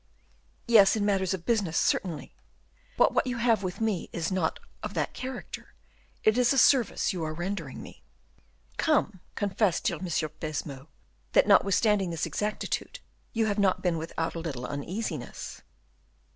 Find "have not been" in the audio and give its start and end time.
13.45-13.99